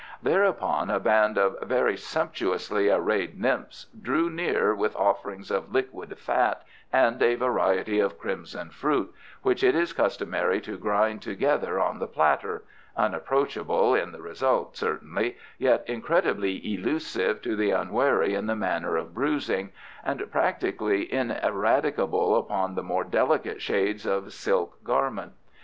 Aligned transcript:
Thereupon 0.23 0.89
a 0.89 0.99
band 0.99 1.37
of 1.37 1.61
very 1.61 1.95
sumptuously 1.95 2.89
arrayed 2.89 3.39
nymphs 3.39 3.85
drew 4.01 4.31
near 4.31 4.73
with 4.73 4.95
offerings 4.95 5.51
of 5.51 5.71
liquid 5.71 6.17
fat 6.17 6.63
and 6.91 7.21
a 7.21 7.35
variety 7.35 7.99
of 7.99 8.17
crimson 8.17 8.71
fruit, 8.71 9.13
which 9.43 9.63
it 9.63 9.75
is 9.75 9.93
customary 9.93 10.59
to 10.61 10.79
grind 10.79 11.21
together 11.21 11.79
on 11.79 11.99
the 11.99 12.07
platter 12.07 12.63
unapproachable 12.97 13.93
in 13.93 14.11
the 14.11 14.23
result, 14.23 14.75
certainly, 14.75 15.37
yet 15.59 15.83
incredibly 15.85 16.55
elusive 16.73 17.39
to 17.43 17.55
the 17.55 17.69
unwary 17.69 18.33
in 18.33 18.47
the 18.47 18.55
manner 18.55 18.95
of 18.97 19.13
bruising, 19.13 19.71
and 20.03 20.31
practically 20.31 21.13
ineradicable 21.13 22.37
upon 22.37 22.73
the 22.73 22.81
more 22.81 23.03
delicate 23.03 23.61
shades 23.61 24.07
of 24.07 24.33
silk 24.33 24.83
garment. 24.83 25.33